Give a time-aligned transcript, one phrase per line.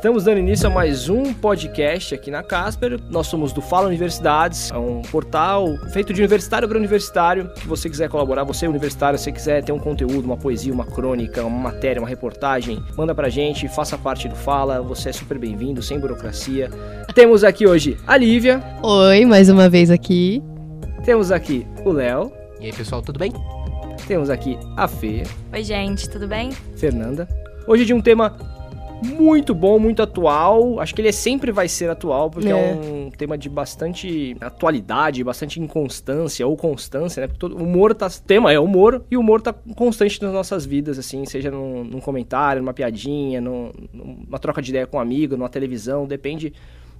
[0.00, 2.98] Estamos dando início a mais um podcast aqui na Casper.
[3.10, 7.50] Nós somos do Fala Universidades, é um portal feito de universitário para universitário.
[7.54, 11.44] Se você quiser colaborar, você universitário, se quiser ter um conteúdo, uma poesia, uma crônica,
[11.44, 14.80] uma matéria, uma reportagem, manda pra gente, faça parte do Fala.
[14.80, 16.70] Você é super bem-vindo, sem burocracia.
[17.14, 18.62] Temos aqui hoje a Lívia.
[18.82, 20.42] Oi, mais uma vez aqui.
[21.04, 22.32] Temos aqui o Léo.
[22.58, 23.34] E aí, pessoal, tudo bem?
[24.10, 25.22] Temos aqui a Fê.
[25.52, 26.50] Oi, gente, tudo bem?
[26.50, 27.28] Fernanda.
[27.64, 28.36] Hoje de um tema
[29.04, 30.80] muito bom, muito atual.
[30.80, 35.22] Acho que ele sempre vai ser atual, porque é, é um tema de bastante atualidade,
[35.22, 37.28] bastante inconstância ou constância, né?
[37.28, 38.10] Porque todo, o humor tá.
[38.26, 42.00] tema é humor, e o humor tá constante nas nossas vidas, assim, seja num, num
[42.00, 46.52] comentário, numa piadinha, num, numa troca de ideia com um amigo, numa televisão, depende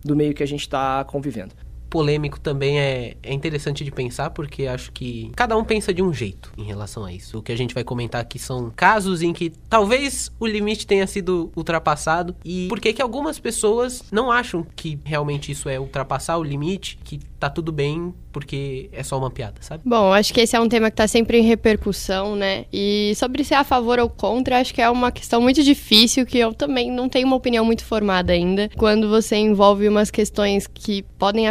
[0.04, 1.54] do meio que a gente tá convivendo
[1.90, 6.12] polêmico também é, é interessante de pensar, porque acho que cada um pensa de um
[6.12, 7.38] jeito em relação a isso.
[7.38, 11.06] O que a gente vai comentar aqui são casos em que talvez o limite tenha
[11.06, 16.38] sido ultrapassado e por que que algumas pessoas não acham que realmente isso é ultrapassar
[16.38, 19.82] o limite, que tá tudo bem porque é só uma piada, sabe?
[19.84, 22.66] Bom, acho que esse é um tema que tá sempre em repercussão, né?
[22.72, 26.38] E sobre ser a favor ou contra, acho que é uma questão muito difícil que
[26.38, 28.68] eu também não tenho uma opinião muito formada ainda.
[28.76, 31.46] Quando você envolve umas questões que podem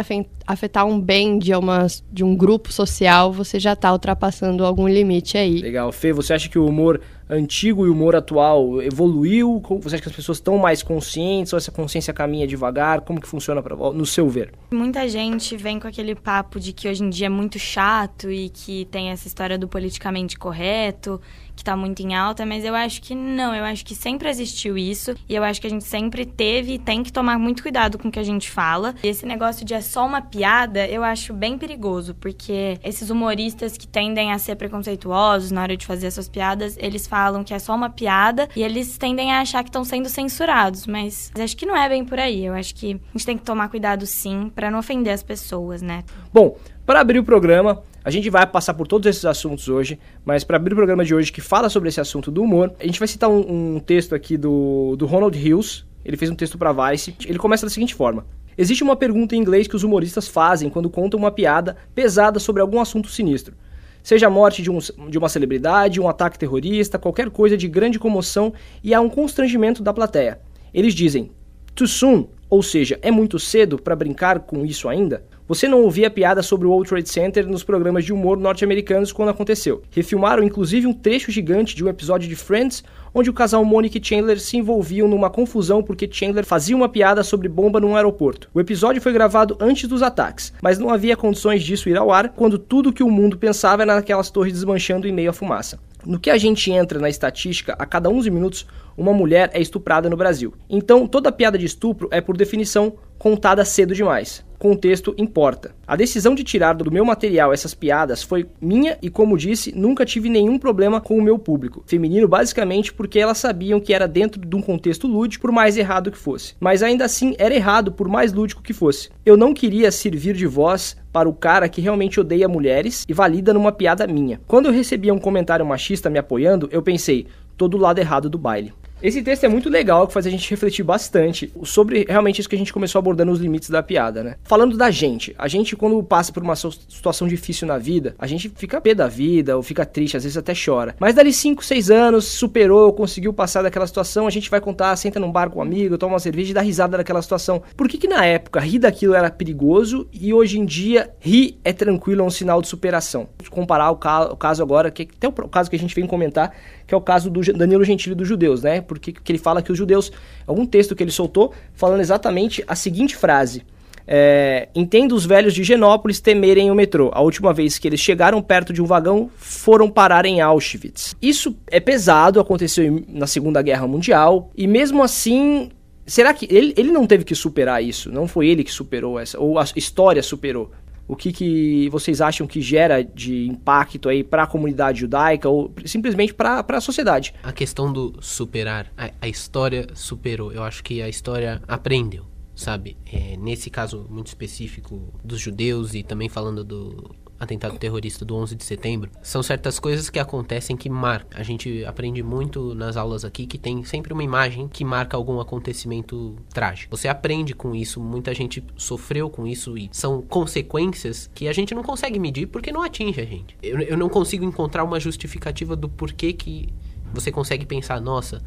[0.46, 5.36] afetar um bem de, uma, de um grupo social, você já tá ultrapassando algum limite
[5.36, 5.60] aí.
[5.60, 5.90] Legal.
[5.90, 9.62] Fê, você acha que o humor antigo e o humor atual evoluiu?
[9.82, 13.00] Você acha que as pessoas estão mais conscientes ou essa consciência caminha devagar?
[13.02, 14.52] Como que funciona pra, no seu ver?
[14.70, 18.48] Muita gente vem com aquele papo de que hoje em dia é muito chato e
[18.48, 21.20] que tem essa história do politicamente correto
[21.60, 24.78] que tá muito em alta, mas eu acho que não, eu acho que sempre existiu
[24.78, 27.98] isso e eu acho que a gente sempre teve e tem que tomar muito cuidado
[27.98, 28.94] com o que a gente fala.
[29.02, 33.76] E esse negócio de é só uma piada, eu acho bem perigoso, porque esses humoristas
[33.76, 37.58] que tendem a ser preconceituosos na hora de fazer essas piadas, eles falam que é
[37.58, 41.66] só uma piada e eles tendem a achar que estão sendo censurados, mas acho que
[41.66, 42.46] não é bem por aí.
[42.46, 45.82] Eu acho que a gente tem que tomar cuidado sim para não ofender as pessoas,
[45.82, 46.04] né?
[46.32, 46.56] Bom,
[46.86, 50.56] para abrir o programa, a gente vai passar por todos esses assuntos hoje, mas para
[50.56, 53.06] abrir o programa de hoje que fala sobre esse assunto do humor, a gente vai
[53.06, 55.84] citar um, um texto aqui do, do Ronald Hills.
[56.04, 57.14] Ele fez um texto para Vice.
[57.26, 58.24] Ele começa da seguinte forma:
[58.56, 62.60] Existe uma pergunta em inglês que os humoristas fazem quando contam uma piada pesada sobre
[62.60, 63.54] algum assunto sinistro.
[64.02, 64.78] Seja a morte de, um,
[65.08, 68.52] de uma celebridade, um ataque terrorista, qualquer coisa de grande comoção
[68.82, 70.40] e há um constrangimento da plateia.
[70.72, 71.30] Eles dizem,
[71.74, 75.24] too soon, ou seja, é muito cedo para brincar com isso ainda?
[75.50, 79.30] Você não ouvia piada sobre o World Trade Center nos programas de humor norte-americanos quando
[79.30, 79.82] aconteceu.
[79.90, 84.00] Refilmaram inclusive um trecho gigante de um episódio de Friends onde o casal Monica e
[84.00, 88.48] Chandler se envolviam numa confusão porque Chandler fazia uma piada sobre bomba num aeroporto.
[88.54, 92.28] O episódio foi gravado antes dos ataques, mas não havia condições disso ir ao ar
[92.28, 95.80] quando tudo que o mundo pensava era naquelas torres desmanchando em meio à fumaça.
[96.06, 100.08] No que a gente entra na estatística, a cada 11 minutos, uma mulher é estuprada
[100.08, 100.54] no Brasil.
[100.68, 105.74] Então, toda piada de estupro é, por definição, contada cedo demais contexto importa.
[105.86, 110.04] A decisão de tirar do meu material essas piadas foi minha e, como disse, nunca
[110.04, 111.82] tive nenhum problema com o meu público.
[111.86, 116.10] Feminino, basicamente, porque elas sabiam que era dentro de um contexto lúdico, por mais errado
[116.10, 116.54] que fosse.
[116.60, 119.08] Mas ainda assim, era errado, por mais lúdico que fosse.
[119.24, 123.54] Eu não queria servir de voz para o cara que realmente odeia mulheres e valida
[123.54, 124.42] numa piada minha.
[124.46, 127.26] Quando eu recebia um comentário machista me apoiando, eu pensei,
[127.56, 128.74] tô do lado errado do baile.
[129.02, 132.54] Esse texto é muito legal, que faz a gente refletir bastante sobre realmente isso que
[132.54, 134.36] a gente começou abordando os limites da piada, né?
[134.44, 138.50] Falando da gente, a gente quando passa por uma situação difícil na vida, a gente
[138.54, 140.94] fica pé da vida, ou fica triste, às vezes até chora.
[141.00, 145.18] Mas dali 5, 6 anos, superou, conseguiu passar daquela situação, a gente vai contar, senta
[145.18, 147.62] num bar com um amigo, toma uma cerveja e dá risada daquela situação.
[147.74, 151.72] Por que que na época rir daquilo era perigoso e hoje em dia rir é
[151.72, 153.30] tranquilo, é um sinal de superação?
[153.48, 156.52] Comparar o, ca o caso agora, que até o caso que a gente vem comentar,
[156.90, 158.80] que é o caso do Danilo Gentili dos judeus, né?
[158.80, 160.10] Porque que ele fala que os judeus,
[160.44, 163.62] algum texto que ele soltou, falando exatamente a seguinte frase.
[164.08, 167.12] É, entendo os velhos de Genópolis temerem o metrô.
[167.14, 171.14] A última vez que eles chegaram perto de um vagão, foram parar em Auschwitz.
[171.22, 175.70] Isso é pesado, aconteceu na Segunda Guerra Mundial, e mesmo assim,
[176.04, 178.10] será que ele, ele não teve que superar isso?
[178.10, 180.72] Não foi ele que superou essa, ou a história superou?
[181.10, 185.74] O que, que vocês acham que gera de impacto aí para a comunidade judaica ou
[185.84, 187.34] simplesmente para a sociedade.
[187.42, 190.52] A questão do superar, a, a, história superou.
[190.52, 192.96] Eu acho que a história aprendeu, sabe?
[193.12, 198.54] É, nesse caso muito específico dos judeus e também falando do atentado terrorista do 11
[198.54, 201.40] de setembro, são certas coisas que acontecem que marcam.
[201.40, 205.40] A gente aprende muito nas aulas aqui que tem sempre uma imagem que marca algum
[205.40, 206.94] acontecimento trágico.
[206.96, 211.74] Você aprende com isso, muita gente sofreu com isso e são consequências que a gente
[211.74, 213.56] não consegue medir porque não atinge a gente.
[213.62, 216.68] Eu, eu não consigo encontrar uma justificativa do porquê que
[217.12, 218.42] você consegue pensar, nossa,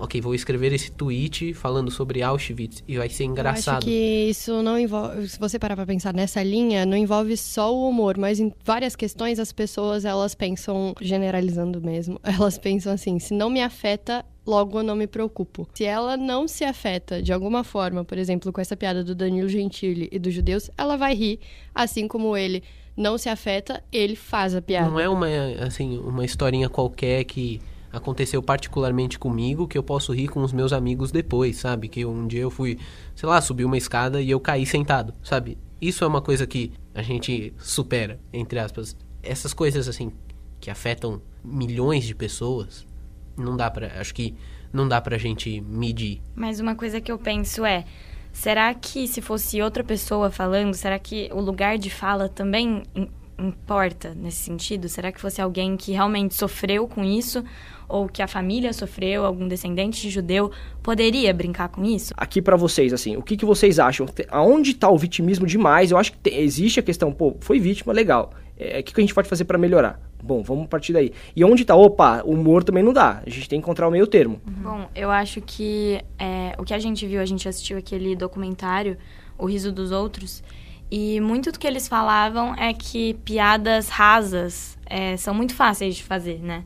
[0.00, 3.74] ok, vou escrever esse tweet falando sobre Auschwitz e vai ser engraçado.
[3.74, 7.36] Eu acho que isso não envolve, se você parar para pensar nessa linha, não envolve
[7.36, 12.18] só o humor, mas em várias questões as pessoas elas pensam generalizando mesmo.
[12.40, 15.68] Elas pensam assim, se não me afeta, logo eu não me preocupo.
[15.74, 19.48] Se ela não se afeta de alguma forma, por exemplo, com essa piada do Danilo
[19.48, 21.40] Gentili e dos judeus, ela vai rir,
[21.74, 22.62] assim como ele
[22.96, 24.88] não se afeta, ele faz a piada.
[24.88, 25.26] Não é uma
[25.66, 27.60] assim, uma historinha qualquer que
[27.92, 31.88] aconteceu particularmente comigo, que eu posso rir com os meus amigos depois, sabe?
[31.88, 32.78] Que um dia eu fui,
[33.14, 35.58] sei lá, subir uma escada e eu caí sentado, sabe?
[35.80, 38.96] Isso é uma coisa que a gente supera, entre aspas.
[39.22, 40.12] Essas coisas assim
[40.60, 42.86] que afetam milhões de pessoas,
[43.36, 44.34] não dá para, acho que
[44.72, 46.20] não dá pra gente medir.
[46.34, 47.84] Mas uma coisa que eu penso é,
[48.32, 52.82] será que se fosse outra pessoa falando, será que o lugar de fala também
[53.40, 54.88] importa nesse sentido?
[54.88, 57.42] Será que fosse alguém que realmente sofreu com isso
[57.88, 60.50] ou que a família sofreu, algum descendente de judeu,
[60.82, 62.14] poderia brincar com isso?
[62.16, 64.06] Aqui para vocês, assim, o que, que vocês acham?
[64.30, 65.90] Aonde tá o vitimismo demais?
[65.90, 68.32] Eu acho que te, existe a questão, pô, foi vítima, legal.
[68.56, 69.98] É, o que, que a gente pode fazer para melhorar?
[70.22, 71.12] Bom, vamos partir daí.
[71.34, 71.74] E onde tá?
[71.74, 73.22] Opa, o humor também não dá.
[73.26, 74.40] A gente tem que encontrar o meio termo.
[74.46, 74.62] Uhum.
[74.62, 78.98] Bom, eu acho que é, o que a gente viu, a gente assistiu aquele documentário,
[79.38, 80.42] O Riso dos Outros,
[80.90, 86.02] e muito do que eles falavam é que piadas rasas é, são muito fáceis de
[86.02, 86.64] fazer, né?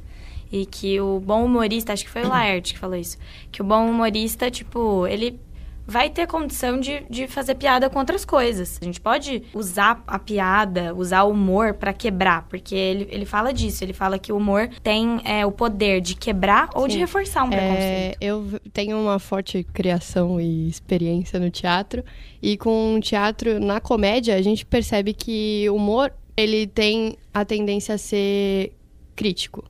[0.51, 3.19] E que o bom humorista, acho que foi o Laerte que falou isso,
[3.53, 5.39] que o bom humorista, tipo, ele
[5.87, 8.79] vai ter condição de, de fazer piada com outras coisas.
[8.81, 13.53] A gente pode usar a piada, usar o humor para quebrar, porque ele, ele fala
[13.53, 13.85] disso.
[13.85, 16.89] Ele fala que o humor tem é, o poder de quebrar ou Sim.
[16.89, 17.79] de reforçar um preconceito.
[17.81, 22.05] É, eu tenho uma forte criação e experiência no teatro.
[22.43, 27.45] E com o teatro, na comédia, a gente percebe que o humor ele tem a
[27.45, 28.73] tendência a ser
[29.15, 29.65] crítico.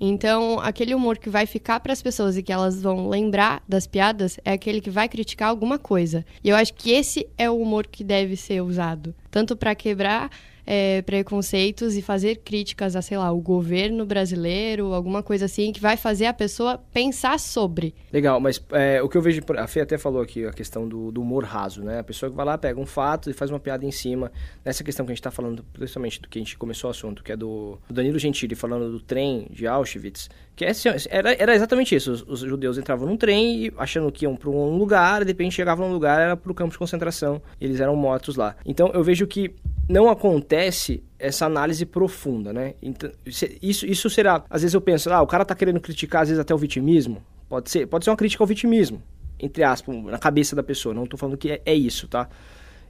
[0.00, 3.86] Então, aquele humor que vai ficar para as pessoas e que elas vão lembrar das
[3.86, 6.24] piadas é aquele que vai criticar alguma coisa.
[6.42, 10.30] E eu acho que esse é o humor que deve ser usado, tanto para quebrar
[10.70, 15.80] é, preconceitos e fazer críticas a, sei lá, o governo brasileiro, alguma coisa assim, que
[15.80, 17.94] vai fazer a pessoa pensar sobre.
[18.12, 21.10] Legal, mas é, o que eu vejo, a Fê até falou aqui, a questão do,
[21.10, 22.00] do, humor raso, né?
[22.00, 24.30] A pessoa que vai lá, pega um fato e faz uma piada em cima.
[24.62, 27.24] Nessa questão que a gente está falando, principalmente do que a gente começou o assunto,
[27.24, 31.32] que é do, do Danilo Gentili falando do trem de Auschwitz, que é, assim, era,
[31.32, 32.12] era exatamente isso.
[32.12, 35.54] Os, os, judeus entravam num trem achando que iam para um lugar, e de repente
[35.54, 37.40] chegavam num lugar, era para o campo de concentração.
[37.58, 38.54] Eles eram mortos lá.
[38.66, 39.54] Então eu vejo que
[39.88, 40.57] não acontece
[41.18, 42.74] essa análise profunda, né?
[42.82, 43.10] Então,
[43.62, 44.44] isso, isso será.
[44.48, 47.22] Às vezes eu penso, ah, o cara tá querendo criticar, às vezes, até o vitimismo.
[47.48, 49.02] Pode ser, pode ser uma crítica ao vitimismo,
[49.38, 50.94] entre aspas, na cabeça da pessoa.
[50.94, 52.28] Não tô falando que é, é isso, tá?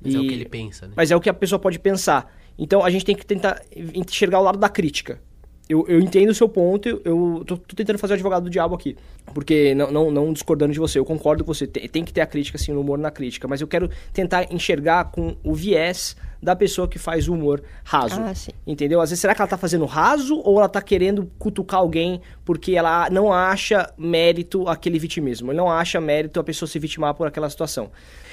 [0.01, 0.93] Mas e, é o que ele pensa, né?
[0.97, 2.33] Mas é o que a pessoa pode pensar.
[2.59, 3.63] Então a gente tem que tentar
[3.95, 5.21] enxergar o lado da crítica
[5.69, 8.75] eu, eu entendo o seu ponto, eu tô, tô, tentando fazer o advogado do diabo
[8.75, 8.97] aqui.
[9.35, 12.23] Porque, não, não, não discordando de você, eu concordo com você, tem, tem que ter
[12.23, 16.17] a crítica, assim, o humor na crítica, mas eu quero tentar enxergar com o viés
[16.43, 18.21] da pessoa que faz o humor raso.
[18.21, 18.33] Ah,
[18.67, 19.01] entendeu?
[19.01, 22.77] Às vezes, será que ela tá fazendo raso ou ela tá querendo cutucar alguém porque
[22.77, 25.51] ela não acha mérito aquele vitimismo?
[25.51, 27.91] Ele não acha mérito a pessoa se vitimar por aquela situação.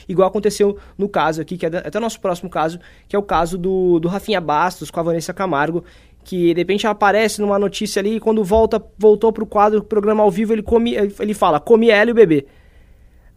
[0.08, 3.24] Igual aconteceu no caso aqui, que é até o nosso próximo caso, que é o
[3.24, 5.84] caso do, do Rafinha Bastos com a Vanessa Camargo,
[6.24, 10.24] que de repente ela aparece numa notícia ali e quando volta, voltou pro quadro, programa
[10.24, 12.46] ao vivo, ele come, ele fala, come ela e o bebê.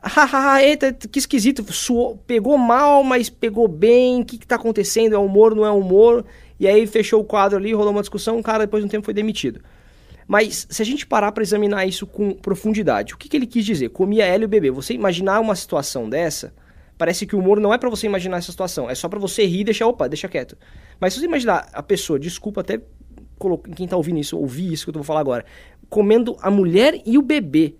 [0.03, 5.15] Hahaha, eita, que esquisito, suou, pegou mal, mas pegou bem, o que que tá acontecendo,
[5.15, 6.25] é humor, não é humor?
[6.59, 9.05] E aí fechou o quadro ali, rolou uma discussão, o cara depois de um tempo
[9.05, 9.61] foi demitido.
[10.27, 13.65] Mas se a gente parar para examinar isso com profundidade, o que, que ele quis
[13.65, 13.89] dizer?
[13.89, 14.71] Comia ela e o bebê.
[14.71, 16.55] Você imaginar uma situação dessa,
[16.97, 19.47] parece que o humor não é para você imaginar essa situação, é só para você
[19.47, 20.57] rir e deixar, opa, deixa quieto.
[21.01, 22.81] Mas se você imaginar a pessoa, desculpa até
[23.75, 25.45] quem tá ouvindo isso, ouvir isso que eu vou falar agora,
[25.89, 27.75] comendo a mulher e o bebê.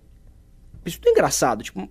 [0.85, 1.89] Isso não é engraçado, tipo,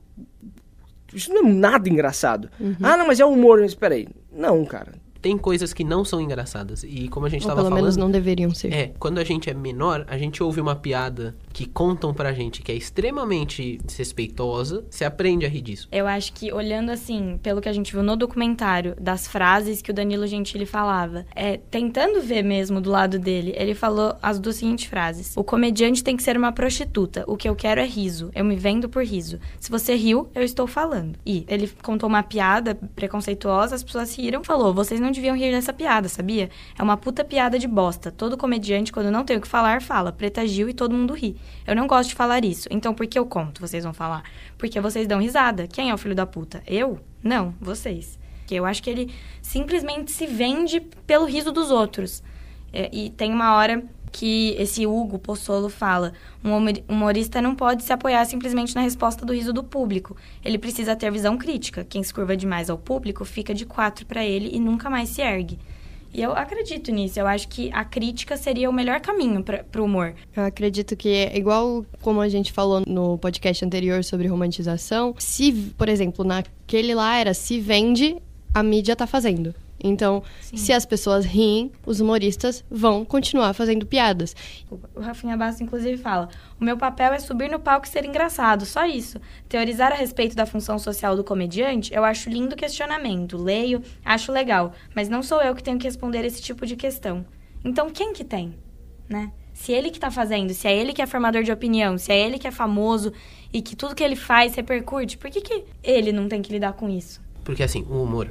[1.13, 2.51] isso não é nada engraçado.
[2.59, 2.77] Uhum.
[2.83, 4.09] Ah, não, mas é humor, espera aí.
[4.33, 6.85] Não, cara tem coisas que não são engraçadas.
[6.85, 7.83] E como a gente Ou tava pelo falando...
[7.83, 8.73] menos não deveriam ser.
[8.73, 12.63] É, quando a gente é menor, a gente ouve uma piada que contam pra gente
[12.63, 15.89] que é extremamente desrespeitosa, se aprende a rir disso.
[15.91, 19.91] Eu acho que, olhando assim, pelo que a gente viu no documentário, das frases que
[19.91, 24.57] o Danilo Gentili falava, é, tentando ver mesmo do lado dele, ele falou as duas
[24.57, 25.37] seguintes frases.
[25.37, 27.25] O comediante tem que ser uma prostituta.
[27.27, 28.31] O que eu quero é riso.
[28.35, 29.39] Eu me vendo por riso.
[29.59, 31.19] Se você riu, eu estou falando.
[31.25, 35.51] E ele contou uma piada preconceituosa, as pessoas riram, falou, vocês não não deviam rir
[35.51, 36.51] dessa piada, sabia?
[36.79, 38.13] É uma puta piada de bosta.
[38.13, 41.37] Todo comediante, quando não tem o que falar, fala Preta Gil e todo mundo ri.
[41.67, 42.69] Eu não gosto de falar isso.
[42.71, 43.61] Então por que eu conto?
[43.61, 44.23] Vocês vão falar.
[44.57, 45.67] Porque vocês dão risada.
[45.67, 46.63] Quem é o filho da puta?
[46.67, 47.01] Eu?
[47.23, 48.19] Não, vocês.
[48.51, 49.13] Eu acho que ele
[49.43, 52.23] simplesmente se vende pelo riso dos outros.
[52.73, 56.13] É, e tem uma hora que esse Hugo Possolo fala.
[56.45, 56.53] Um
[56.89, 60.17] humorista não pode se apoiar simplesmente na resposta do riso do público.
[60.45, 61.85] Ele precisa ter visão crítica.
[61.89, 65.21] Quem se curva demais ao público fica de quatro para ele e nunca mais se
[65.23, 65.59] ergue.
[66.13, 67.21] E eu acredito nisso.
[67.21, 70.15] Eu acho que a crítica seria o melhor caminho para o humor.
[70.35, 75.89] Eu acredito que, igual como a gente falou no podcast anterior sobre romantização, se, por
[75.89, 78.17] exemplo, naquele lá era se vende,
[78.55, 79.55] a mídia tá fazendo.
[79.83, 80.57] Então, Sim.
[80.57, 84.35] se as pessoas riem, os humoristas vão continuar fazendo piadas.
[84.95, 86.29] O Rafinha Bastos, inclusive, fala:
[86.61, 89.21] O meu papel é subir no palco e ser engraçado, só isso.
[89.49, 94.73] Teorizar a respeito da função social do comediante, eu acho lindo questionamento, leio, acho legal,
[94.95, 97.25] mas não sou eu que tenho que responder esse tipo de questão.
[97.65, 98.55] Então, quem que tem?
[99.09, 99.31] Né?
[99.53, 102.19] Se ele que tá fazendo, se é ele que é formador de opinião, se é
[102.19, 103.13] ele que é famoso
[103.53, 106.75] e que tudo que ele faz repercute, por que, que ele não tem que lidar
[106.75, 107.21] com isso?
[107.45, 108.31] Porque assim, o humor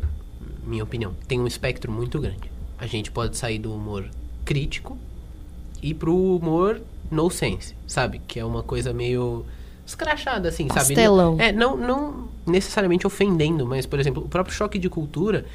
[0.68, 2.52] minha opinião, tem um espectro muito grande.
[2.78, 4.10] A gente pode sair do humor
[4.46, 4.98] crítico
[5.82, 8.22] e pro humor no sense, sabe?
[8.28, 9.46] Que é uma coisa meio
[9.86, 11.38] escrachada, assim, Pastelão.
[11.38, 11.50] sabe?
[11.50, 15.46] É, não, não necessariamente ofendendo, mas, por exemplo, o próprio choque de cultura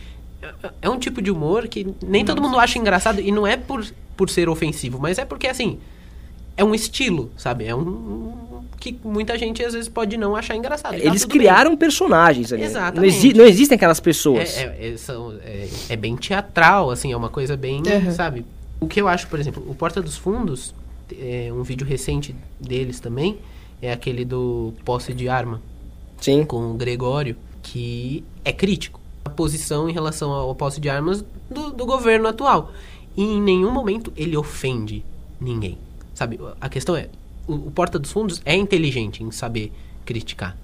[0.81, 3.85] é, um tipo de humor que nem todo mundo acha engraçado e não é por,
[4.17, 5.79] por ser ofensivo, mas é porque, assim,
[6.57, 7.65] é um estilo, sabe?
[7.65, 8.52] É um,
[8.83, 10.99] que muita gente às vezes pode não achar engraçado.
[10.99, 11.79] Tá Eles criaram bem.
[11.79, 12.65] personagens ali.
[12.65, 12.97] Exatamente.
[12.97, 14.59] Não, exi não, existem aquelas pessoas.
[14.59, 18.11] É, é, é, são, é, é, bem teatral, assim, é uma coisa bem, uhum.
[18.13, 18.45] sabe?
[18.81, 20.75] O que eu acho, por exemplo, o Porta dos Fundos,
[21.17, 23.39] é um vídeo recente deles também,
[23.81, 25.63] é aquele do posse de arma.
[26.21, 26.45] Sim.
[26.45, 29.01] Com o Gregório, que é crítico.
[29.25, 32.73] A posição em relação ao posse de armas do, do governo atual.
[33.17, 35.05] E em nenhum momento ele ofende
[35.41, 35.79] ninguém.
[36.15, 37.09] Sabe, a questão é,
[37.47, 39.73] o, o Porta dos Fundos é inteligente em saber
[40.05, 40.57] criticar.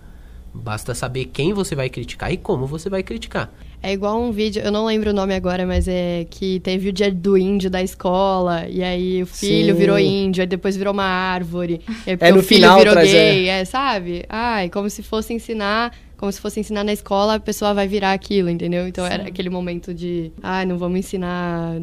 [0.52, 3.52] Basta saber quem você vai criticar e como você vai criticar.
[3.80, 6.92] É igual um vídeo, eu não lembro o nome agora, mas é que teve o
[6.92, 9.78] dia do índio da escola, e aí o filho Sim.
[9.78, 12.94] virou índio, aí depois virou uma árvore, e aí é, no o filho final, virou
[12.97, 13.61] gay, é.
[13.61, 14.25] é, sabe?
[14.28, 18.12] Ai, como se fosse ensinar, como se fosse ensinar na escola, a pessoa vai virar
[18.12, 18.88] aquilo, entendeu?
[18.88, 19.12] Então Sim.
[19.12, 21.76] era aquele momento de, ai, não vamos ensinar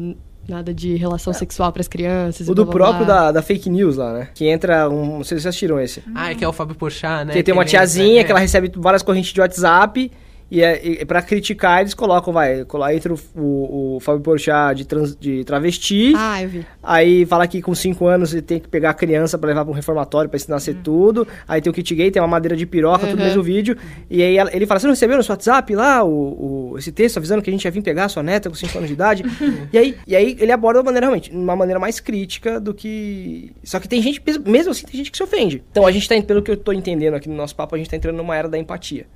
[0.48, 1.34] Nada de relação é.
[1.34, 2.48] sexual para as crianças.
[2.48, 3.14] O do blá, próprio blá.
[3.14, 4.28] Da, da fake news lá, né?
[4.34, 5.18] Que entra um.
[5.18, 6.02] Vocês assistiram esse?
[6.14, 7.32] Ah, é que é o Fábio Porchat, né?
[7.32, 8.24] Que tem uma tiazinha é.
[8.24, 10.10] que ela recebe várias correntes de WhatsApp
[10.50, 15.16] e, é, para criticar, eles colocam, vai, entra o, o, o Fábio Porchat de, trans,
[15.16, 16.12] de travesti.
[16.16, 16.66] Ah, eu vi.
[16.82, 19.72] Aí fala que com 5 anos ele tem que pegar a criança para levar para
[19.72, 20.82] um reformatório para ensinar a ser uhum.
[20.82, 21.28] tudo.
[21.48, 23.10] Aí tem o kit gay, tem uma madeira de piroca, uhum.
[23.10, 23.76] tudo mesmo vídeo.
[24.08, 27.16] E aí ele fala: Você não recebeu no seu WhatsApp lá o, o, esse texto
[27.16, 29.24] avisando que a gente ia vir pegar a sua neta com 5 anos de idade?
[29.72, 32.72] e, aí, e aí ele aborda de uma maneira realmente, uma maneira mais crítica do
[32.72, 33.52] que.
[33.64, 35.64] Só que tem gente, mesmo assim, tem gente que se ofende.
[35.72, 37.90] Então a gente tá, pelo que eu tô entendendo aqui no nosso papo, a gente
[37.90, 39.06] tá entrando numa era da empatia.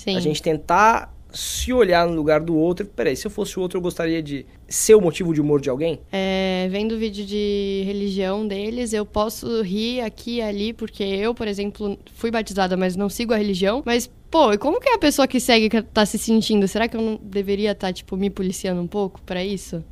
[0.00, 0.16] Sim.
[0.16, 3.76] A gente tentar se olhar no lugar do outro, peraí, se eu fosse o outro,
[3.76, 6.00] eu gostaria de ser o motivo de humor de alguém?
[6.10, 11.34] É, vendo o vídeo de religião deles, eu posso rir aqui e ali, porque eu,
[11.34, 13.82] por exemplo, fui batizada, mas não sigo a religião.
[13.84, 16.66] Mas, pô, e como que é a pessoa que segue que tá se sentindo?
[16.66, 19.84] Será que eu não deveria estar, tá, tipo, me policiando um pouco para isso?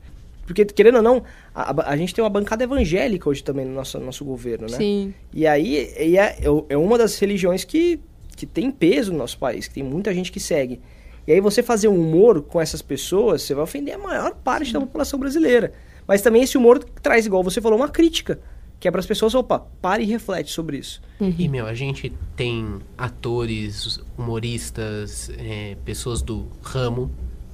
[0.49, 1.23] Porque, querendo ou não,
[1.55, 4.79] a, a, gente tem uma bancada evangélica hoje também no nosso, nosso governo, né?
[4.79, 5.13] Sim.
[5.35, 6.39] E aí e é,
[6.71, 8.01] é uma das religiões que,
[8.39, 10.81] que tem peso no nosso país, que tem muita gente que segue.
[11.27, 14.69] E aí você fazer um humor com essas pessoas, você vai ofender a maior parte
[14.69, 14.75] Sim.
[14.75, 15.73] da população brasileira.
[16.07, 18.41] Mas também esse humor traz, igual você falou, uma crítica.
[18.81, 21.03] Que é para as pessoas, opa, pare e reflete sobre isso.
[21.21, 21.35] Uhum.
[21.37, 27.11] E, meu, a gente tem atores, humoristas, é, pessoas do ramo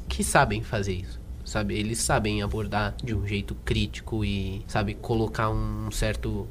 [0.06, 1.74] que sabem fazer isso, sabe?
[1.74, 6.46] Eles sabem abordar de um jeito crítico e, sabe, colocar um certo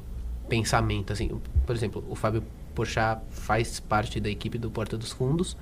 [0.48, 1.30] pensamento, assim.
[1.64, 2.42] Por exemplo, o Fábio
[2.74, 5.56] Porchat faz parte da equipe do Porta dos Fundos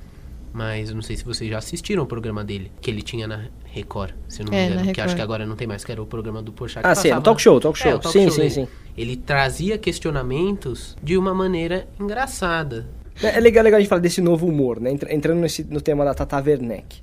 [0.52, 3.46] mas eu não sei se vocês já assistiram o programa dele, que ele tinha na
[3.64, 4.92] Record, se eu não me é, engano.
[4.92, 6.86] Que acho que agora não tem mais, que era o programa do Porchat.
[6.86, 7.92] Ah, sim, o talk show, talk show.
[7.92, 8.68] É, talk sim, show sim, sim.
[8.96, 12.86] Ele trazia questionamentos de uma maneira engraçada.
[13.22, 14.90] É, é legal, legal a gente falar desse novo humor, né?
[15.08, 17.02] Entrando nesse, no tema da Tata Werneck.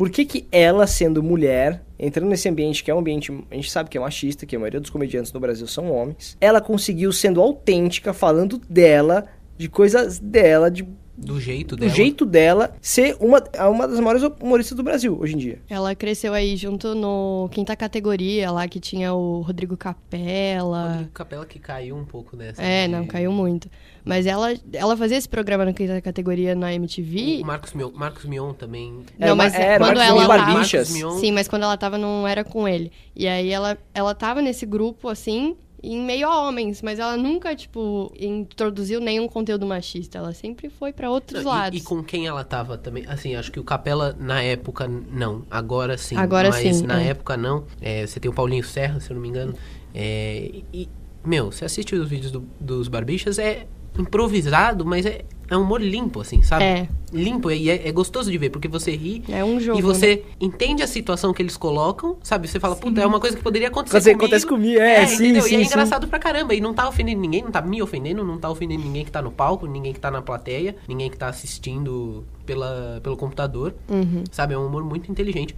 [0.00, 3.70] Por que que ela, sendo mulher, entrando nesse ambiente que é um ambiente, a gente
[3.70, 7.12] sabe que é machista, que a maioria dos comediantes no Brasil são homens, ela conseguiu,
[7.12, 9.26] sendo autêntica, falando dela,
[9.58, 10.88] de coisas dela, de
[11.20, 11.90] do jeito dela.
[11.90, 15.58] Do jeito dela ser uma, uma das maiores humoristas do Brasil hoje em dia.
[15.68, 20.92] Ela cresceu aí junto no quinta categoria lá, que tinha o Rodrigo Capella.
[20.92, 22.62] Rodrigo Capella que caiu um pouco nessa.
[22.62, 23.68] É, não, caiu muito.
[24.02, 27.40] Mas ela, ela fazia esse programa na quinta categoria na MTV.
[27.42, 29.00] O Marcos Mion, Marcos Mion também.
[29.18, 32.66] Não, mas é, quando Marcos ela tava, Sim, mas quando ela tava não era com
[32.66, 32.90] ele.
[33.14, 37.54] E aí ela, ela tava nesse grupo assim, em meio a homens, mas ela nunca,
[37.54, 40.18] tipo, introduziu nenhum conteúdo machista.
[40.18, 41.78] Ela sempre foi para outros não, lados.
[41.78, 43.04] E, e, com quem ela tava também?
[43.08, 45.44] Assim, acho que o Capela, na época, não.
[45.50, 46.16] Agora sim.
[46.16, 46.86] Agora mas sim.
[46.86, 47.08] na é.
[47.08, 47.64] época, não.
[47.80, 49.54] É, você tem o Paulinho Serra, se eu não me engano.
[49.94, 50.88] É, e,
[51.24, 53.66] meu, você assiste os vídeos do- dos Barbichas, é
[53.98, 56.64] improvisado, mas é, é um humor limpo, assim, sabe?
[56.64, 56.88] É.
[57.12, 59.78] Limpo, e é, é gostoso de ver, porque você ri É um jogo.
[59.78, 62.46] e você entende a situação que eles colocam, sabe?
[62.46, 64.24] Você fala, puta, é uma coisa que poderia acontecer Acontece- comigo.
[64.24, 65.42] acontece comigo, é, sim, entendeu?
[65.42, 65.66] sim, E é sim.
[65.66, 66.54] engraçado pra caramba.
[66.54, 69.20] E não tá ofendendo ninguém, não tá me ofendendo, não tá ofendendo ninguém que tá
[69.20, 73.74] no palco, ninguém que tá na plateia, ninguém que tá assistindo pela, pelo computador.
[73.88, 74.22] Uhum.
[74.30, 74.54] Sabe?
[74.54, 75.54] É um humor muito inteligente.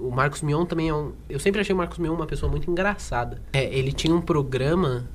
[0.00, 1.12] O Marcos Mion também é um.
[1.28, 3.40] Eu sempre achei o Marcos Mion uma pessoa muito engraçada.
[3.52, 5.08] É, ele tinha um programa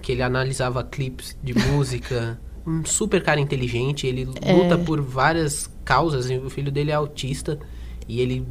[0.00, 2.38] que ele analisava clipes de música.
[2.68, 4.06] Um super cara inteligente.
[4.06, 4.52] Ele É.
[4.52, 6.28] luta por várias causas.
[6.30, 7.58] e O filho dele é autista.
[8.06, 8.46] E ele,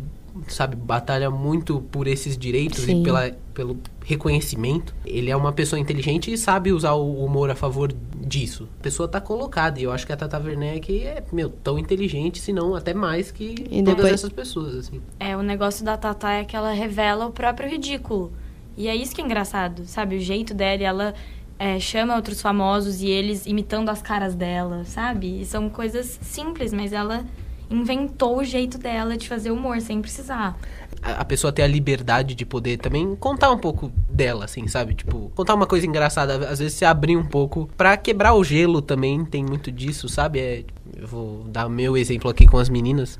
[0.47, 3.01] sabe, batalha muito por esses direitos Sim.
[3.01, 4.95] e pela, pelo reconhecimento.
[5.05, 7.93] Ele é uma pessoa inteligente e sabe usar o humor a favor
[8.25, 8.67] disso.
[8.79, 9.79] A pessoa tá colocada.
[9.79, 13.31] E eu acho que a Tata Werneck é, meu, tão inteligente, se não até mais
[13.31, 15.01] que E todas depois- essas pessoas, assim.
[15.19, 18.31] É, o negócio da Tatá é que ela revela o próprio ridículo.
[18.75, 20.17] E é isso que é engraçado, sabe?
[20.17, 21.13] O jeito dela, ela
[21.59, 25.41] é, chama outros famosos e eles imitando as caras dela, sabe?
[25.41, 27.25] E são coisas simples, mas ela
[27.69, 30.57] inventou o jeito dela de fazer humor sem precisar.
[31.01, 34.95] a pessoa ter a liberdade de poder também contar um pouco dela, assim, sabe?
[34.95, 38.81] Tipo, contar uma coisa engraçada, às vezes se abrir um pouco pra quebrar o gelo
[38.81, 40.39] também, tem muito disso, sabe?
[40.39, 40.63] É,
[40.95, 43.19] eu vou dar meu exemplo aqui com as meninas.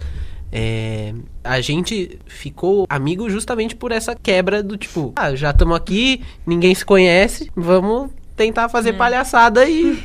[0.52, 1.14] É,
[1.44, 6.74] a gente ficou amigo justamente por essa quebra do tipo, ah, já estamos aqui, ninguém
[6.74, 10.00] se conhece, vamos tentar fazer palhaçada e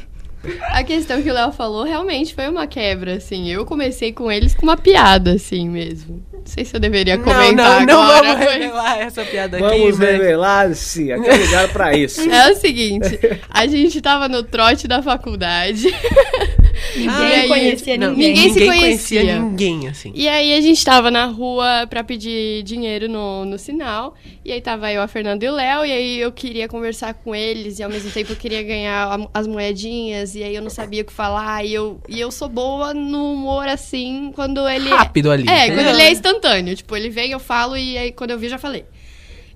[0.73, 3.49] A questão que o Léo falou realmente foi uma quebra, assim.
[3.49, 6.21] Eu comecei com eles com uma piada, assim mesmo.
[6.33, 8.23] Não sei se eu deveria não, comentar não, não agora.
[8.33, 12.21] vamos mas- revelar essa piada aqui, Vamos mas- revelar, sim, aqui é lugar pra isso.
[12.29, 15.87] É o seguinte, a gente tava no trote da faculdade.
[16.97, 18.33] Ninguém aí, conhecia Não, ninguém.
[18.35, 19.21] ninguém se conhecia.
[19.21, 20.13] conhecia ninguém, assim.
[20.15, 24.15] E aí a gente tava na rua pra pedir dinheiro no, no sinal.
[24.45, 25.85] E aí tava eu, a Fernanda e o Léo.
[25.87, 27.79] E aí eu queria conversar com eles.
[27.79, 30.35] E ao mesmo tempo eu queria ganhar a- as moedinhas.
[30.35, 31.65] E aí eu não sabia o que falar.
[31.65, 34.89] E eu, e eu sou boa no humor, assim, quando ele...
[34.89, 35.49] Rápido ali.
[35.49, 36.75] É, quando ele é instantâneo.
[36.77, 38.85] Tipo, ele vem, eu falo, e aí quando eu vi, eu já falei.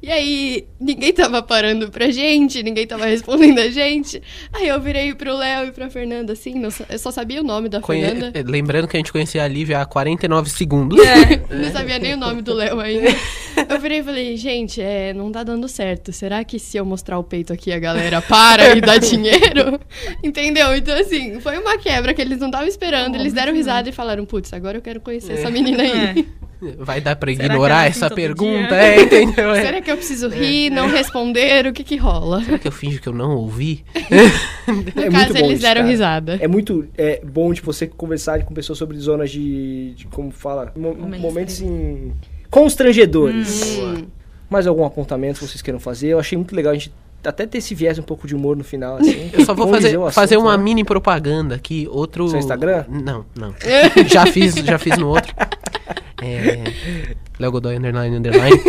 [0.03, 4.23] E aí, ninguém tava parando pra gente, ninguém tava respondendo a gente.
[4.53, 7.69] Aí eu virei pro Léo e pra Fernanda, assim, não eu só sabia o nome
[7.69, 8.39] da Conhe- Fernanda.
[8.39, 10.99] eh, Lembrando que a gente conhecia a Lívia há 49 segundos.
[11.51, 13.09] Não sabia nem o nome do Léo ainda.
[13.69, 16.13] Eu virei e falei, gente, é, não tá dando certo.
[16.13, 19.81] Será que se eu mostrar o peito aqui a galera para e dá dinheiro?
[20.23, 20.75] Entendeu?
[20.77, 23.15] Então, assim, foi uma quebra que eles não estavam esperando.
[23.17, 26.29] Eles deram risada e falaram, putz, agora eu quero conhecer essa menina aí.
[26.79, 28.75] Vai dar pra ignorar é essa pergunta?
[28.75, 29.51] É, entendeu?
[29.51, 29.61] É.
[29.61, 31.67] Será que eu preciso rir, não responder?
[31.67, 32.43] O que que rola?
[32.43, 33.85] Será que eu finjo que eu não ouvi?
[34.67, 35.91] No É caso, muito bom eles deram cara.
[35.91, 36.39] risada.
[36.41, 40.73] É muito é, bom de você conversar com pessoas sobre zonas de, de como fala,
[40.77, 42.13] mo- Momentos momentos em
[42.51, 43.79] constrangedores.
[43.79, 44.07] Hum.
[44.51, 46.09] Mais algum apontamento que vocês queiram fazer?
[46.09, 46.93] Eu achei muito legal a gente
[47.25, 49.31] até ter esse viés um pouco de humor no final, assim.
[49.35, 50.63] Eu só vou fazer, assunto, fazer uma né?
[50.63, 51.89] mini propaganda aqui.
[51.91, 52.29] Outro.
[52.29, 52.85] Seu Instagram?
[52.89, 53.55] Não, não.
[54.07, 55.35] já fiz, já fiz no outro.
[56.23, 57.17] É.
[57.39, 58.57] Léo Godoy underline underline.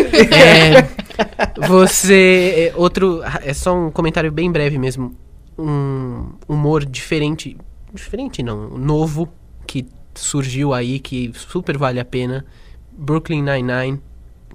[1.59, 2.71] É, você.
[2.73, 3.21] é, Outro.
[3.41, 5.15] É só um comentário bem breve mesmo.
[5.57, 7.57] Um humor diferente.
[7.93, 9.27] Diferente não, novo.
[9.65, 12.45] Que surgiu aí, que super vale a pena.
[12.91, 14.01] Brooklyn Nine-Nine,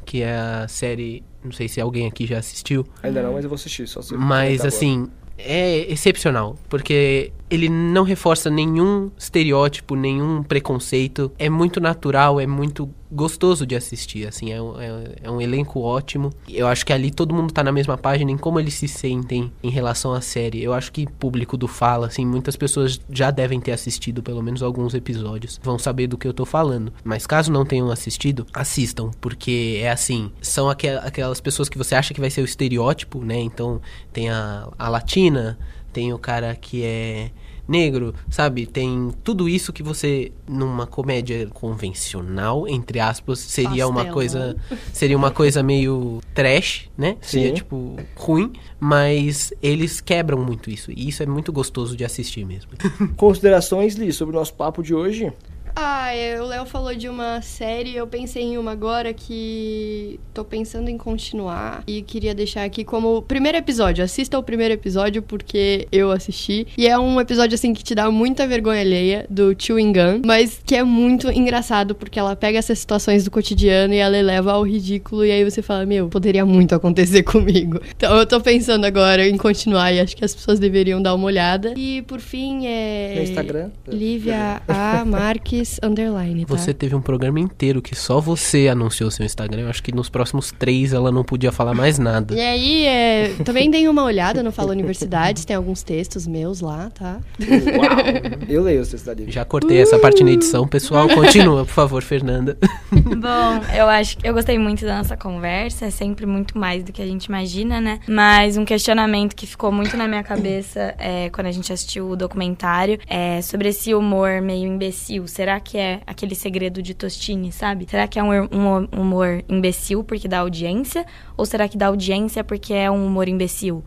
[0.05, 1.23] que é a série.
[1.45, 2.87] Não sei se alguém aqui já assistiu.
[3.03, 8.03] Ainda não, mas eu vou assistir, só se Mas assim, é excepcional, porque ele não
[8.03, 11.31] reforça nenhum estereótipo, nenhum preconceito.
[11.39, 15.81] É muito natural, é muito gostoso de assistir, assim, é um, é- é um elenco
[15.81, 16.31] ótimo.
[16.49, 19.53] Eu acho que ali todo mundo tá na mesma página em como eles se sentem
[19.63, 20.63] em relação à série.
[20.63, 24.63] Eu acho que público do Fala, assim, muitas pessoas já devem ter assistido pelo menos
[24.63, 26.91] alguns episódios, vão saber do que eu tô falando.
[27.05, 31.95] Mas caso não tenham assistido, assistam, porque é assim, são aquel- aquelas pessoas que você
[31.95, 33.39] acha que vai ser o estereótipo, né?
[33.39, 33.79] Então
[34.11, 35.59] tem a, a latina,
[35.93, 37.31] tem o cara que é
[37.73, 38.67] negro, sabe?
[38.67, 44.55] Tem tudo isso que você numa comédia convencional, entre aspas, seria uma coisa
[44.93, 47.17] seria uma coisa meio trash, né?
[47.23, 47.55] Seria Sim.
[47.55, 52.71] tipo ruim, mas eles quebram muito isso e isso é muito gostoso de assistir mesmo.
[53.17, 55.33] Considerações, Li, sobre o nosso papo de hoje?
[55.75, 60.45] Ah, é, o Léo falou de uma série, eu pensei em uma agora que tô
[60.45, 64.05] pensando em continuar e queria deixar aqui como primeiro episódio.
[64.05, 68.11] Assista o primeiro episódio porque eu assisti e é um episódio assim que te dá
[68.11, 72.79] muita vergonha alheia do Chewing Gun, mas que é muito engraçado porque ela pega essas
[72.79, 76.75] situações do cotidiano e ela eleva ao ridículo e aí você fala, meu, poderia muito
[76.75, 77.81] acontecer comigo.
[77.97, 81.27] Então eu tô pensando agora em continuar e acho que as pessoas deveriam dar uma
[81.27, 81.75] olhada.
[81.77, 83.71] E por fim é No Instagram?
[83.89, 85.05] Lívia A.
[85.05, 86.57] Marques Underline, tá?
[86.57, 89.63] Você teve um programa inteiro que só você anunciou seu Instagram.
[89.63, 92.35] Eu acho que nos próximos três ela não podia falar mais nada.
[92.35, 96.91] E aí, é, também dei uma olhada no Fala Universidades, tem alguns textos meus lá,
[96.91, 97.21] tá?
[97.41, 98.47] Uau!
[98.49, 99.33] Eu leio os textos da Lívia.
[99.33, 101.09] Já cortei essa parte na edição, pessoal.
[101.09, 102.57] Continua, por favor, Fernanda.
[102.91, 106.93] Bom, eu acho que eu gostei muito da nossa conversa, é sempre muito mais do
[106.93, 108.01] que a gente imagina, né?
[108.09, 112.17] Mas um questionamento que ficou muito na minha cabeça é, quando a gente assistiu o
[112.17, 115.27] documentário é sobre esse humor meio imbecil.
[115.27, 117.87] Será que é aquele segredo de Tostini, sabe?
[117.89, 121.07] Será que é um, um humor imbecil porque dá audiência?
[121.37, 123.85] Ou será que dá audiência porque é um humor imbecil?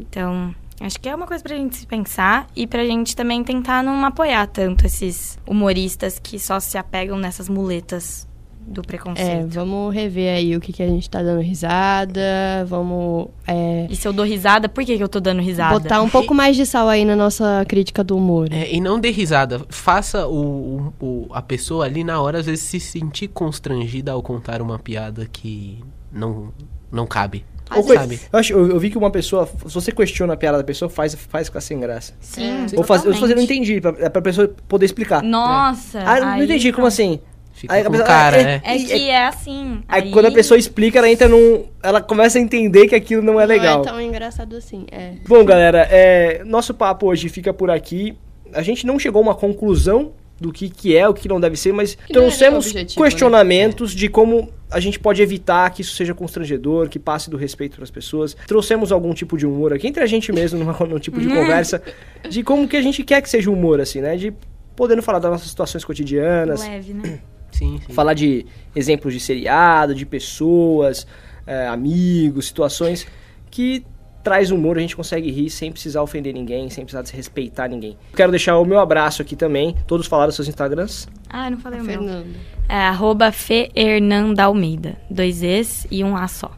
[0.00, 3.82] Então, Acho que é uma coisa pra gente se pensar e pra gente também tentar
[3.82, 8.28] não apoiar tanto esses humoristas que só se apegam nessas muletas
[8.68, 9.48] do É, preconceito.
[9.48, 12.20] vamos rever aí o que, que a gente tá dando risada,
[12.66, 15.78] vamos é, E se eu dou risada, por que, que eu tô dando risada?
[15.78, 18.48] botar um pouco mais de sal aí na nossa crítica do humor.
[18.52, 19.60] É, e não dê risada.
[19.68, 24.60] Faça o, o- a pessoa ali na hora, às vezes, se sentir constrangida ao contar
[24.62, 26.52] uma piada que não,
[26.92, 27.44] não cabe.
[27.70, 28.18] Ou sabe?
[28.32, 30.88] eu, acho, eu, eu vi que uma pessoa, se você questiona a piada da pessoa,
[30.88, 32.14] faz, faz ficar sem graça.
[32.18, 35.22] Sim, Ou faz, eu fazer, não entendi, pra, é pra pessoa poder explicar.
[35.22, 36.00] Nossa!
[36.00, 37.20] Ah, não entendi, como assim?
[37.58, 38.62] Fica Aí a com pessoa- cara, é- né?
[38.64, 39.82] É que é assim.
[39.88, 41.64] Aí, quando a pessoa explica, ela entra num.
[41.82, 43.78] Ela começa a entender que aquilo não é legal.
[43.78, 45.14] Não é tão engraçado assim, é.
[45.26, 48.16] Bom, galera, é, nosso papo hoje fica por aqui.
[48.54, 51.56] A gente não chegou a uma conclusão do que, que é, o que não deve
[51.56, 53.06] ser, mas Que é trouxemos objetivo, né?
[53.10, 57.74] questionamentos de como a gente pode evitar que isso seja constrangedor, que passe do respeito
[57.74, 58.36] para as pessoas.
[58.46, 61.82] Trouxemos algum tipo de humor aqui entre a gente mesmo, numa, num tipo de conversa,
[62.30, 64.16] de como que a gente quer que seja o humor, assim, né?
[64.16, 64.32] De
[64.76, 67.18] podendo falar das nossas situações cotidianas, Leve, né?
[67.58, 67.92] Sim, sim.
[67.92, 71.06] falar de exemplos de seriado, de pessoas,
[71.46, 73.06] é, amigos, situações
[73.50, 73.84] que
[74.22, 77.96] traz humor, a gente consegue rir sem precisar ofender ninguém, sem precisar desrespeitar ninguém.
[78.14, 79.74] Quero deixar o meu abraço aqui também.
[79.86, 81.08] Todos falaram seus Instagrams.
[81.30, 81.98] Ah, eu não falei o meu.
[81.98, 82.36] Fernando.
[82.68, 84.98] É arroba Fê Hernanda Almeida.
[85.10, 86.50] Dois Es e um A só.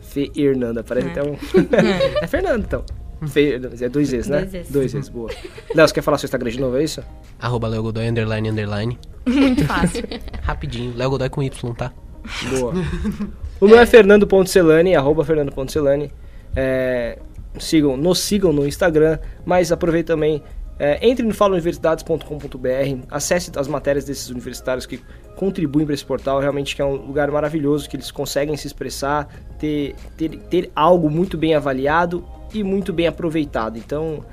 [0.00, 1.10] Fê Hernanda, parece É.
[1.10, 1.36] até um.
[2.20, 2.84] é Fernando, então.
[3.28, 4.40] Fê, é dois Es, né?
[4.40, 4.70] Dois Es.
[4.70, 5.30] Dois Es, boa.
[5.74, 7.02] Léo, você quer falar seu Instagram de novo, é isso?
[7.38, 8.98] Arroba Godoy, underline, underline.
[9.26, 10.04] Muito fácil.
[10.42, 10.96] Rapidinho.
[10.96, 11.92] Léo Godoy com Y, tá?
[12.50, 12.72] Boa.
[13.60, 16.10] O meu é fernando.celani, arroba fernando.celani.
[16.54, 17.18] É,
[17.58, 20.42] sigam, nos sigam no Instagram, mas aproveite também,
[20.78, 25.00] é, entre no falauniversidades.com.br, acesse as matérias desses universitários que
[25.36, 29.28] contribuem para esse portal, realmente que é um lugar maravilhoso, que eles conseguem se expressar,
[29.58, 33.78] ter, ter, ter algo muito bem avaliado e muito bem aproveitado.
[33.78, 34.24] Então,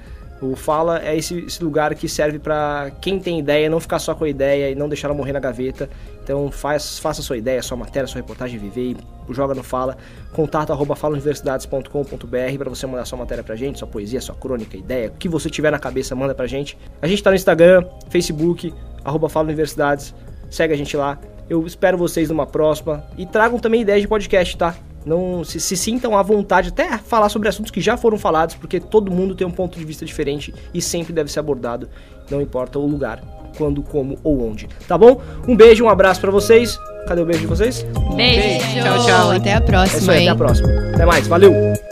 [0.42, 4.16] o Fala é esse, esse lugar que serve para quem tem ideia, não ficar só
[4.16, 5.90] com a ideia e não deixar ela morrer na gaveta.
[6.24, 9.98] Então faz, faça sua ideia, sua matéria, sua reportagem, viver e joga no Fala.
[10.32, 15.10] Contato arroba falauniversidades.com.br para você mandar sua matéria pra gente, sua poesia, sua crônica, ideia,
[15.10, 16.78] o que você tiver na cabeça, manda pra gente.
[17.02, 18.74] A gente tá no Instagram, Facebook,
[19.04, 20.14] arroba Fala Universidades.
[20.50, 21.20] Segue a gente lá.
[21.50, 23.04] Eu espero vocês numa próxima.
[23.18, 24.76] E tragam também ideias de podcast, tá?
[25.10, 28.80] Não se, se sintam à vontade até falar sobre assuntos que já foram falados, porque
[28.80, 31.90] todo mundo tem um ponto de vista diferente e sempre deve ser abordado,
[32.30, 33.20] não importa o lugar,
[33.58, 34.68] quando, como ou onde.
[34.88, 35.20] Tá bom?
[35.48, 36.78] Um beijo, um abraço pra vocês.
[37.08, 37.84] Cadê o beijo de vocês?
[38.16, 38.60] Beijo.
[38.84, 39.40] Tchau, tchau, hein?
[39.40, 40.30] Até a É próxima, isso aí, hein?
[40.30, 40.70] até a próxima.
[40.94, 41.89] Até mais, valeu!